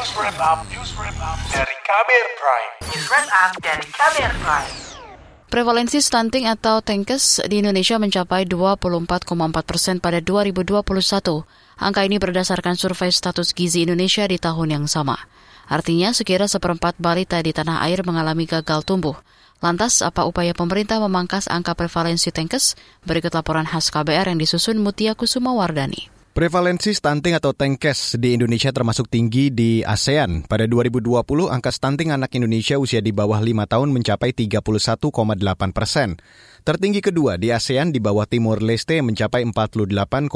[0.00, 2.72] News Wrap Up, News Wrap Up dari Kamer Prime.
[2.88, 4.72] News Wrap Up dari Kamer Prime.
[5.52, 9.20] Prevalensi stunting atau tenkes di Indonesia mencapai 24,4
[9.60, 10.80] persen pada 2021.
[11.84, 15.20] Angka ini berdasarkan survei status gizi Indonesia di tahun yang sama.
[15.68, 19.20] Artinya sekira seperempat balita di tanah air mengalami gagal tumbuh.
[19.60, 22.72] Lantas, apa upaya pemerintah memangkas angka prevalensi tenkes?
[23.04, 26.19] Berikut laporan khas KBR yang disusun Mutia Kusuma Wardani.
[26.30, 30.46] Prevalensi stunting atau tenkes di Indonesia termasuk tinggi di ASEAN.
[30.46, 35.10] Pada 2020, angka stunting anak Indonesia usia di bawah 5 tahun mencapai 31,8
[35.74, 36.22] persen.
[36.62, 40.30] Tertinggi kedua di ASEAN di bawah Timur Leste mencapai 48,8.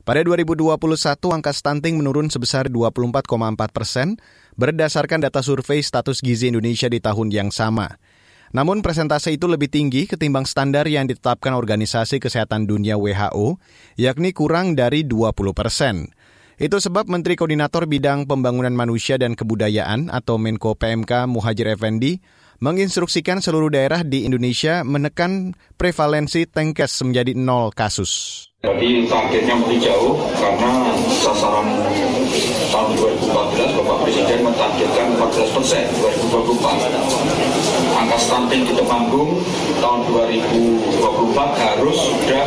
[0.00, 0.72] Pada 2021,
[1.28, 3.28] angka stunting menurun sebesar 24,4
[3.76, 4.16] persen
[4.56, 8.00] berdasarkan data survei status gizi Indonesia di tahun yang sama.
[8.50, 13.62] Namun presentase itu lebih tinggi ketimbang standar yang ditetapkan Organisasi Kesehatan Dunia WHO,
[13.94, 16.10] yakni kurang dari 20 persen.
[16.58, 22.20] Itu sebab Menteri Koordinator Bidang Pembangunan Manusia dan Kebudayaan atau Menko PMK Muhajir Effendi
[22.60, 28.44] menginstruksikan seluruh daerah di Indonesia menekan prevalensi tenkes menjadi nol kasus.
[28.60, 31.64] Jadi targetnya lebih jauh karena sasaran
[32.68, 35.84] tahun 2014 Bapak Presiden mentargetkan 14 persen
[36.28, 37.96] 2024.
[37.96, 39.40] Angka stunting di Temanggung
[39.80, 42.44] tahun 2024 harus sudah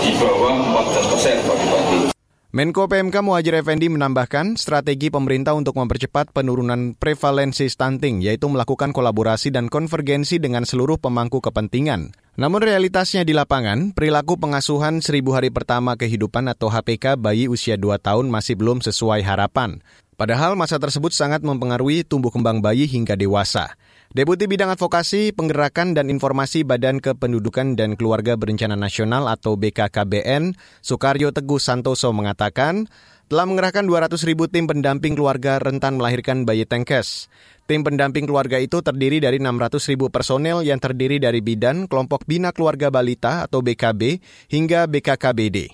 [0.00, 2.09] di bawah 14 persen Pak Bupati.
[2.50, 9.54] Menko PMK Muhajir Effendi menambahkan strategi pemerintah untuk mempercepat penurunan prevalensi stunting yaitu melakukan kolaborasi
[9.54, 12.10] dan konvergensi dengan seluruh pemangku kepentingan.
[12.34, 18.02] Namun realitasnya di lapangan, perilaku pengasuhan seribu hari pertama kehidupan atau HPK bayi usia 2
[18.02, 19.78] tahun masih belum sesuai harapan.
[20.18, 23.78] Padahal masa tersebut sangat mempengaruhi tumbuh kembang bayi hingga dewasa.
[24.10, 31.30] Deputi Bidang Advokasi, Penggerakan dan Informasi Badan Kependudukan dan Keluarga Berencana Nasional atau BKKBN, Soekaryo
[31.30, 32.90] Teguh Santoso mengatakan,
[33.30, 37.30] telah mengerahkan 200 ribu tim pendamping keluarga rentan melahirkan bayi tenkes.
[37.70, 42.50] Tim pendamping keluarga itu terdiri dari 600 ribu personel yang terdiri dari bidan, kelompok bina
[42.50, 44.18] keluarga balita atau BKB,
[44.50, 45.70] hingga BKKBD.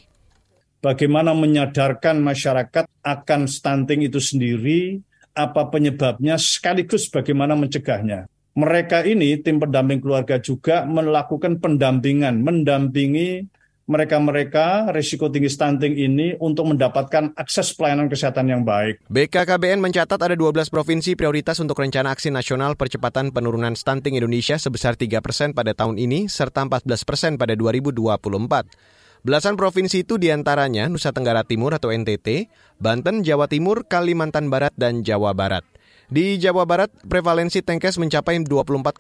[0.85, 5.01] Bagaimana menyadarkan masyarakat akan stunting itu sendiri,
[5.37, 8.25] apa penyebabnya, sekaligus bagaimana mencegahnya.
[8.57, 13.45] Mereka ini, tim pendamping keluarga juga melakukan pendampingan, mendampingi
[13.87, 18.99] mereka-mereka risiko tinggi stunting ini untuk mendapatkan akses pelayanan kesehatan yang baik.
[19.07, 24.99] BKKBN mencatat ada 12 provinsi prioritas untuk rencana aksi nasional percepatan penurunan stunting Indonesia sebesar
[24.99, 29.06] 3 persen pada tahun ini serta 14 persen pada 2024.
[29.25, 34.75] Belasan provinsi itu di antaranya Nusa Tenggara Timur atau NTT, Banten, Jawa Timur, Kalimantan Barat,
[34.77, 35.65] dan Jawa Barat.
[36.07, 38.95] Di Jawa Barat, prevalensi tenkes mencapai 24,5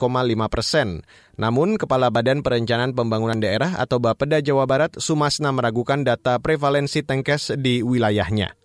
[0.51, 1.07] persen.
[1.39, 7.55] Namun, Kepala Badan Perencanaan Pembangunan Daerah atau Bapeda Jawa Barat, Sumasna meragukan data prevalensi tenkes
[7.55, 8.59] di wilayahnya.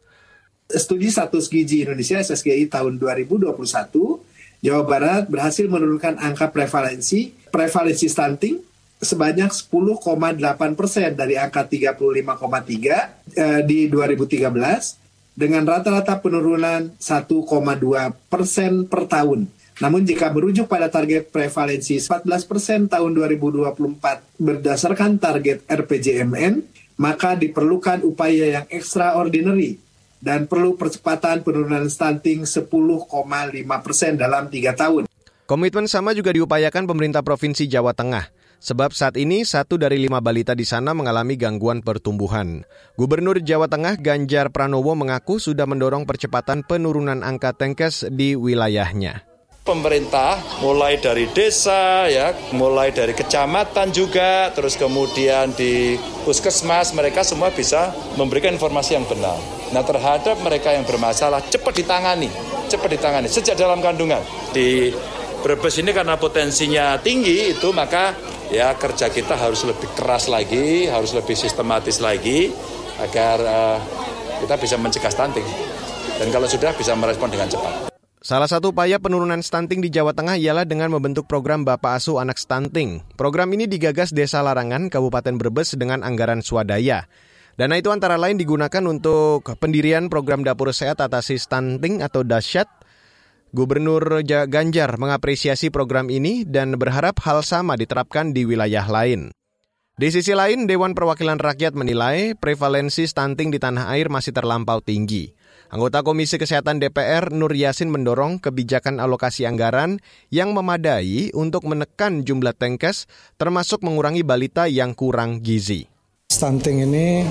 [0.72, 3.54] Studi status gizi Indonesia SSGI tahun 2021,
[4.66, 8.71] Jawa Barat berhasil menurunkan angka prevalensi, prevalensi stunting
[9.02, 15.02] sebanyak 10,8 persen dari angka 35,3 eh, di 2013
[15.34, 19.50] dengan rata-rata penurunan 1,2 persen per tahun.
[19.82, 26.62] Namun jika merujuk pada target prevalensi 14 persen tahun 2024 berdasarkan target RPJMN,
[27.02, 29.82] maka diperlukan upaya yang extraordinary
[30.22, 33.10] dan perlu percepatan penurunan stunting 10,5
[33.82, 35.10] persen dalam tiga tahun.
[35.50, 38.41] Komitmen sama juga diupayakan pemerintah Provinsi Jawa Tengah.
[38.62, 42.62] Sebab saat ini satu dari lima balita di sana mengalami gangguan pertumbuhan.
[42.94, 50.42] Gubernur Jawa Tengah Ganjar Pranowo mengaku sudah mendorong percepatan penurunan angka tenkes di wilayahnya pemerintah
[50.60, 55.96] mulai dari desa ya, mulai dari kecamatan juga, terus kemudian di
[56.26, 59.38] puskesmas mereka semua bisa memberikan informasi yang benar.
[59.72, 62.28] Nah terhadap mereka yang bermasalah cepat ditangani,
[62.68, 64.20] cepat ditangani sejak dalam kandungan.
[64.52, 64.92] Di
[65.42, 68.14] Brebes ini karena potensinya tinggi itu maka
[68.54, 72.54] ya kerja kita harus lebih keras lagi, harus lebih sistematis lagi
[73.02, 73.78] agar uh,
[74.46, 75.46] kita bisa mencegah stunting.
[76.22, 77.90] Dan kalau sudah bisa merespon dengan cepat.
[78.22, 82.38] Salah satu upaya penurunan stunting di Jawa Tengah ialah dengan membentuk program Bapak Asuh Anak
[82.38, 83.02] Stunting.
[83.18, 87.10] Program ini digagas Desa Larangan, Kabupaten Brebes dengan anggaran swadaya.
[87.58, 92.70] Dana itu antara lain digunakan untuk pendirian program dapur sehat atasi stunting atau dasyat
[93.52, 99.36] Gubernur Ganjar mengapresiasi program ini dan berharap hal sama diterapkan di wilayah lain.
[100.00, 105.36] Di sisi lain, Dewan Perwakilan Rakyat menilai prevalensi stunting di tanah air masih terlampau tinggi.
[105.68, 110.00] Anggota Komisi Kesehatan DPR Nur Yasin mendorong kebijakan alokasi anggaran
[110.32, 115.92] yang memadai untuk menekan jumlah tenkes termasuk mengurangi balita yang kurang gizi.
[116.32, 117.28] Stunting ini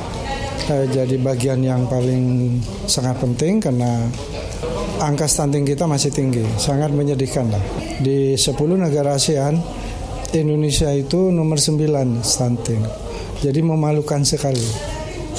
[0.68, 4.08] eh, jadi bagian yang paling sangat penting karena
[5.00, 7.62] angka stunting kita masih tinggi, sangat menyedihkan lah.
[7.98, 9.56] Di 10 negara ASEAN,
[10.36, 12.84] Indonesia itu nomor 9 stunting.
[13.40, 14.62] Jadi memalukan sekali.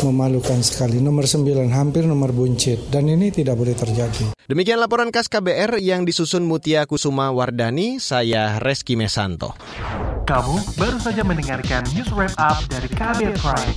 [0.02, 0.98] Memalukan sekali.
[0.98, 4.34] Nomor 9 hampir nomor buncit dan ini tidak boleh terjadi.
[4.50, 9.56] Demikian laporan khas KBR yang disusun Mutia Kusuma Wardani, saya Reski Mesanto.
[10.26, 13.76] Kamu baru saja mendengarkan news wrap up dari KBR Prime.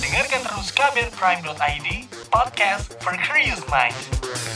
[0.00, 1.88] Dengarkan terus kbrprime.id,
[2.30, 4.53] podcast for curious mind.